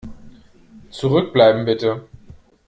Zurückbleiben, 0.89 1.63
bitte! 1.65 2.07